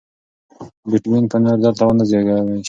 بېټکوین 0.89 1.25
به 1.31 1.37
نور 1.43 1.57
دلته 1.63 1.83
ونه 1.85 2.03
زېرمه 2.09 2.35
شي. 2.47 2.57